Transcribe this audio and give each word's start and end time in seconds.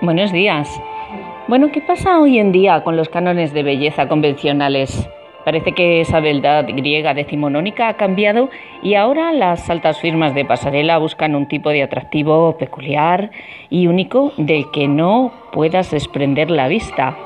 Buenos 0.00 0.30
días. 0.30 0.80
Bueno, 1.48 1.72
¿qué 1.72 1.80
pasa 1.80 2.20
hoy 2.20 2.38
en 2.38 2.52
día 2.52 2.84
con 2.84 2.96
los 2.96 3.08
cánones 3.08 3.52
de 3.52 3.64
belleza 3.64 4.06
convencionales? 4.06 5.10
Parece 5.44 5.72
que 5.72 6.00
esa 6.00 6.20
beldad 6.20 6.66
griega 6.68 7.14
decimonónica 7.14 7.88
ha 7.88 7.94
cambiado 7.94 8.48
y 8.80 8.94
ahora 8.94 9.32
las 9.32 9.68
altas 9.68 9.98
firmas 9.98 10.36
de 10.36 10.44
pasarela 10.44 10.98
buscan 10.98 11.34
un 11.34 11.48
tipo 11.48 11.70
de 11.70 11.82
atractivo 11.82 12.56
peculiar 12.58 13.32
y 13.70 13.88
único 13.88 14.32
del 14.36 14.70
que 14.70 14.86
no 14.86 15.32
puedas 15.50 15.90
desprender 15.90 16.48
la 16.48 16.68
vista. 16.68 17.16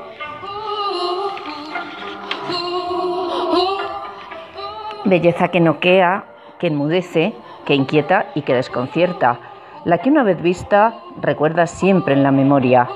Belleza 5.05 5.49
que 5.49 5.59
noquea, 5.59 6.25
que 6.57 6.67
enmudece, 6.67 7.33
que 7.65 7.75
inquieta 7.75 8.31
y 8.33 8.41
que 8.41 8.55
desconcierta 8.55 9.52
la 9.85 9.97
que 9.97 10.09
una 10.09 10.23
vez 10.23 10.41
vista 10.41 10.99
recuerda 11.19 11.67
siempre 11.67 12.13
en 12.13 12.23
la 12.23 12.31
memoria. 12.31 12.87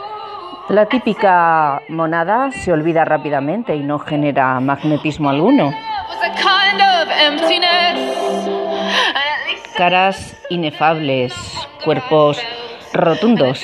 La 0.70 0.86
típica 0.86 1.82
monada 1.90 2.52
se 2.52 2.72
olvida 2.72 3.06
rápidamente 3.06 3.76
y 3.76 3.84
no 3.84 4.00
genera 4.00 4.60
magnetismo 4.60 5.30
alguno. 5.30 5.72
Caras 9.78 10.38
inefables, 10.50 11.34
cuerpos 11.84 12.42
rotundos 12.94 13.62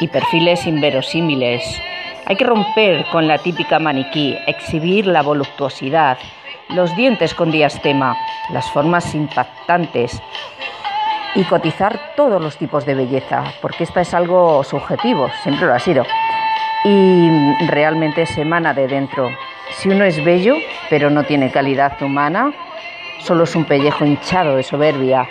y 0.00 0.08
perfiles 0.08 0.66
inverosímiles. 0.66 1.62
Hay 2.26 2.36
que 2.36 2.44
romper 2.44 3.04
con 3.12 3.26
la 3.26 3.38
típica 3.38 3.78
maniquí, 3.78 4.36
exhibir 4.46 5.06
la 5.06 5.22
voluptuosidad, 5.22 6.18
los 6.68 6.94
dientes 6.96 7.34
con 7.34 7.50
diastema, 7.50 8.16
las 8.52 8.70
formas 8.70 9.14
impactantes, 9.14 10.22
y 11.34 11.44
cotizar 11.44 12.14
todos 12.16 12.42
los 12.42 12.56
tipos 12.56 12.84
de 12.86 12.94
belleza, 12.94 13.44
porque 13.62 13.84
esta 13.84 14.00
es 14.00 14.14
algo 14.14 14.64
subjetivo, 14.64 15.30
siempre 15.42 15.66
lo 15.66 15.74
ha 15.74 15.78
sido, 15.78 16.04
y 16.84 17.30
realmente 17.68 18.26
se 18.26 18.42
emana 18.42 18.74
de 18.74 18.88
dentro. 18.88 19.30
Si 19.72 19.88
uno 19.88 20.04
es 20.04 20.22
bello, 20.24 20.54
pero 20.88 21.10
no 21.10 21.24
tiene 21.24 21.50
calidad 21.50 22.00
humana, 22.02 22.52
solo 23.20 23.44
es 23.44 23.54
un 23.54 23.64
pellejo 23.64 24.04
hinchado 24.04 24.56
de 24.56 24.62
soberbia. 24.62 25.28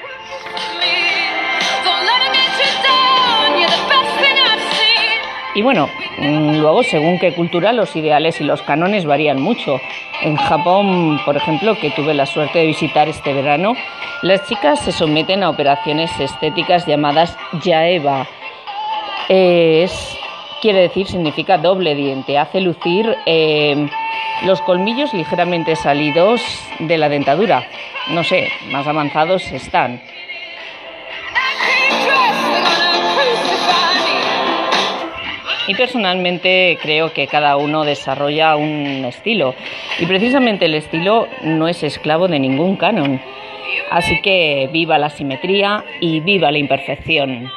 Y 5.59 5.61
bueno, 5.61 5.89
mm, 6.19 6.59
luego 6.61 6.83
según 6.83 7.19
qué 7.19 7.33
cultura 7.33 7.73
los 7.73 7.93
ideales 7.97 8.39
y 8.39 8.45
los 8.45 8.61
cánones 8.61 9.03
varían 9.03 9.41
mucho. 9.41 9.81
En 10.21 10.37
Japón, 10.37 11.19
por 11.25 11.35
ejemplo, 11.35 11.75
que 11.75 11.91
tuve 11.91 12.13
la 12.13 12.25
suerte 12.25 12.59
de 12.59 12.67
visitar 12.67 13.09
este 13.09 13.33
verano, 13.33 13.73
las 14.21 14.47
chicas 14.47 14.79
se 14.79 14.93
someten 14.93 15.43
a 15.43 15.49
operaciones 15.49 16.17
estéticas 16.17 16.87
llamadas 16.87 17.37
yaeva. 17.61 18.25
Es, 19.27 20.17
quiere 20.61 20.79
decir, 20.79 21.07
significa 21.07 21.57
doble 21.57 21.93
diente. 21.93 22.37
Hace 22.37 22.61
lucir 22.61 23.17
eh, 23.25 23.85
los 24.45 24.61
colmillos 24.61 25.13
ligeramente 25.13 25.75
salidos 25.75 26.41
de 26.79 26.97
la 26.97 27.09
dentadura. 27.09 27.67
No 28.11 28.23
sé, 28.23 28.47
más 28.71 28.87
avanzados 28.87 29.51
están. 29.51 30.01
Y 35.69 35.75
personalmente 35.75 36.79
creo 36.81 37.13
que 37.13 37.27
cada 37.27 37.55
uno 37.55 37.83
desarrolla 37.83 38.55
un 38.55 39.05
estilo. 39.05 39.53
Y 39.99 40.07
precisamente 40.07 40.65
el 40.65 40.73
estilo 40.73 41.27
no 41.43 41.67
es 41.67 41.83
esclavo 41.83 42.27
de 42.27 42.39
ningún 42.39 42.75
canon. 42.75 43.21
Así 43.91 44.19
que 44.23 44.67
viva 44.73 44.97
la 44.97 45.11
simetría 45.11 45.85
y 46.01 46.21
viva 46.21 46.51
la 46.51 46.57
imperfección. 46.57 47.51